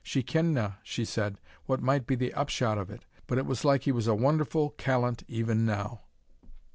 She 0.03 0.23
kendna," 0.23 0.79
she 0.81 1.05
said, 1.05 1.39
"what 1.67 1.79
might 1.79 2.07
be 2.07 2.15
the 2.15 2.33
upshot 2.33 2.79
of 2.79 2.89
it, 2.89 3.05
but 3.27 3.37
it 3.37 3.45
was 3.45 3.63
like 3.63 3.83
he 3.83 3.91
was 3.91 4.07
a 4.07 4.15
wonderfu' 4.15 4.75
callant 4.75 5.21
even 5.27 5.63
now." 5.63 6.01